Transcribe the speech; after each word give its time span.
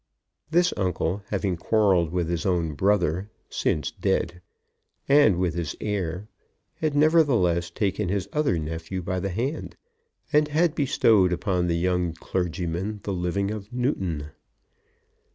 This 0.49 0.73
uncle, 0.77 1.21
having 1.27 1.55
quarrelled 1.57 2.11
with 2.11 2.27
his 2.27 2.43
own 2.43 2.73
brother, 2.73 3.29
since 3.51 3.91
dead, 3.91 4.41
and 5.07 5.37
with 5.37 5.53
his 5.53 5.75
heir, 5.79 6.27
had 6.77 6.95
nevertheless 6.95 7.69
taken 7.69 8.09
his 8.09 8.27
other 8.33 8.57
nephew 8.57 9.03
by 9.03 9.19
the 9.19 9.29
hand, 9.29 9.75
and 10.33 10.47
had 10.47 10.73
bestowed 10.73 11.31
upon 11.31 11.67
the 11.67 11.77
young 11.77 12.13
clergyman 12.13 13.01
the 13.03 13.13
living 13.13 13.51
of 13.51 13.71
Newton. 13.71 14.31